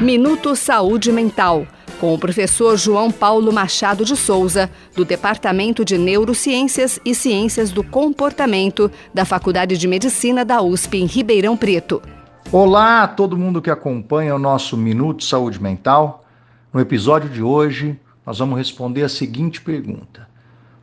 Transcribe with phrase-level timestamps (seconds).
[0.00, 1.66] Minuto Saúde Mental,
[1.98, 7.82] com o professor João Paulo Machado de Souza, do Departamento de Neurociências e Ciências do
[7.82, 12.02] Comportamento da Faculdade de Medicina da USP em Ribeirão Preto.
[12.52, 16.26] Olá a todo mundo que acompanha o nosso Minuto Saúde Mental.
[16.74, 20.28] No episódio de hoje, nós vamos responder a seguinte pergunta: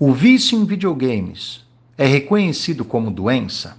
[0.00, 1.64] O vício em videogames
[1.96, 3.76] é reconhecido como doença?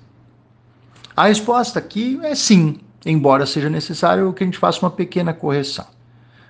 [1.13, 5.85] A resposta aqui é sim embora seja necessário que a gente faça uma pequena correção.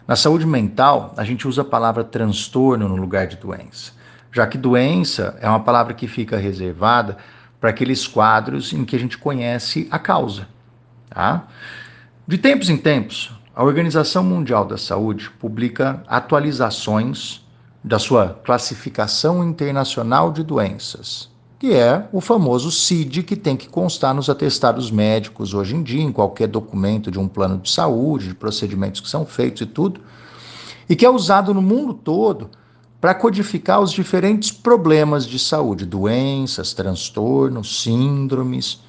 [0.07, 3.91] Na saúde mental, a gente usa a palavra transtorno no lugar de doença,
[4.31, 7.17] já que doença é uma palavra que fica reservada
[7.59, 10.47] para aqueles quadros em que a gente conhece a causa.
[11.09, 11.47] Tá?
[12.27, 17.43] De tempos em tempos, a Organização Mundial da Saúde publica atualizações
[17.83, 21.29] da sua classificação internacional de doenças,
[21.59, 26.01] que é o famoso CID que tem que constar nos atestados médicos hoje em dia,
[26.01, 29.99] em qualquer documento de um plano de saúde, de procedimentos que são feitos e tudo,
[30.87, 32.49] e que é usado no mundo todo
[33.01, 38.81] para codificar os diferentes problemas de saúde, doenças, transtornos, síndromes,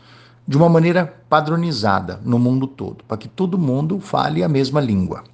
[0.47, 5.25] de uma maneira padronizada no mundo todo, para que todo mundo fale a mesma língua.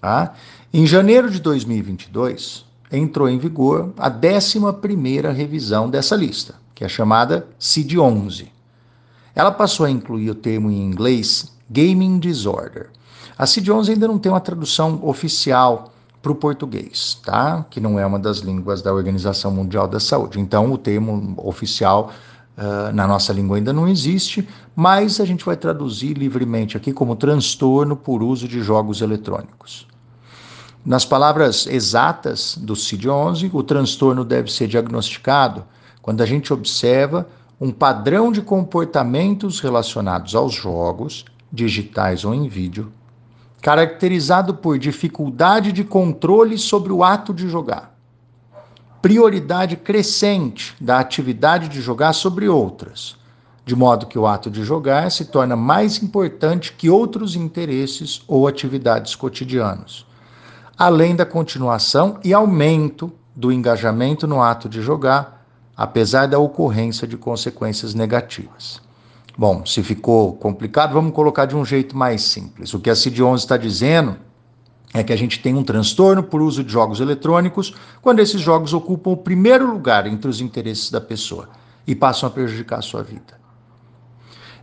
[0.00, 0.34] Tá?
[0.72, 6.88] Em janeiro de 2022, entrou em vigor a 11 primeira revisão dessa lista que é
[6.88, 8.48] chamada CID-11.
[9.34, 12.90] Ela passou a incluir o termo em inglês Gaming Disorder.
[13.36, 17.64] A CID-11 ainda não tem uma tradução oficial para o português, tá?
[17.70, 20.38] Que não é uma das línguas da Organização Mundial da Saúde.
[20.38, 22.12] Então, o termo oficial
[22.58, 27.16] uh, na nossa língua ainda não existe, mas a gente vai traduzir livremente aqui como
[27.16, 29.86] transtorno por uso de jogos eletrônicos.
[30.84, 35.64] Nas palavras exatas do CID-11, o transtorno deve ser diagnosticado
[36.06, 37.26] quando a gente observa
[37.60, 42.92] um padrão de comportamentos relacionados aos jogos, digitais ou em vídeo,
[43.60, 47.98] caracterizado por dificuldade de controle sobre o ato de jogar,
[49.02, 53.16] prioridade crescente da atividade de jogar sobre outras,
[53.64, 58.46] de modo que o ato de jogar se torna mais importante que outros interesses ou
[58.46, 60.06] atividades cotidianos,
[60.78, 65.35] além da continuação e aumento do engajamento no ato de jogar
[65.76, 68.80] apesar da ocorrência de consequências negativas.
[69.36, 72.72] Bom, se ficou complicado, vamos colocar de um jeito mais simples.
[72.72, 74.16] O que a CID-11 está dizendo
[74.94, 78.72] é que a gente tem um transtorno por uso de jogos eletrônicos quando esses jogos
[78.72, 81.50] ocupam o primeiro lugar entre os interesses da pessoa
[81.86, 83.38] e passam a prejudicar a sua vida.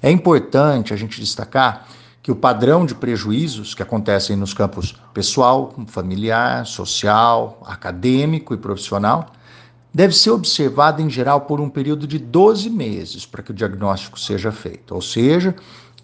[0.01, 1.87] É importante a gente destacar
[2.23, 9.31] que o padrão de prejuízos que acontecem nos campos pessoal, familiar, social, acadêmico e profissional
[9.93, 14.19] deve ser observado em geral por um período de 12 meses para que o diagnóstico
[14.19, 14.95] seja feito.
[14.95, 15.55] Ou seja,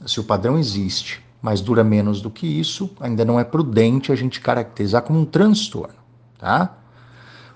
[0.06, 4.16] se o padrão existe, mas dura menos do que isso, ainda não é prudente a
[4.16, 5.96] gente caracterizar como um transtorno,
[6.38, 6.78] tá?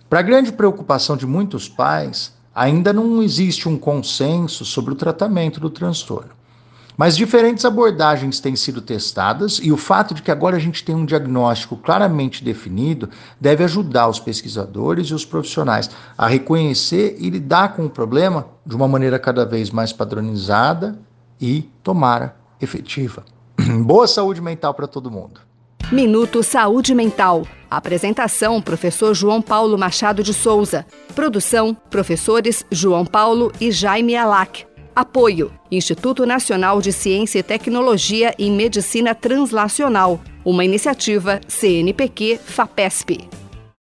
[0.09, 5.69] Para grande preocupação de muitos pais, ainda não existe um consenso sobre o tratamento do
[5.69, 6.31] transtorno.
[6.98, 10.96] Mas diferentes abordagens têm sido testadas e o fato de que agora a gente tem
[10.96, 13.09] um diagnóstico claramente definido
[13.40, 18.76] deve ajudar os pesquisadores e os profissionais a reconhecer e lidar com o problema de
[18.76, 20.98] uma maneira cada vez mais padronizada
[21.42, 23.24] e, tomara, efetiva.
[23.84, 25.42] Boa saúde mental para todo mundo.
[25.92, 27.46] Minuto Saúde Mental.
[27.70, 30.86] Apresentação: Professor João Paulo Machado de Souza.
[31.14, 34.66] Produção: Professores João Paulo e Jaime Alac.
[34.96, 43.43] Apoio: Instituto Nacional de Ciência e Tecnologia em Medicina Translacional, uma iniciativa CNPq-FAPESP.